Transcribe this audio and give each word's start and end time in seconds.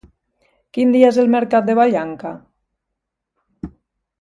Quin 0.77 0.93
dia 0.95 1.11
és 1.13 1.19
el 1.23 1.29
mercat 1.35 1.67
de 1.69 1.75
Vallanca? 1.81 2.33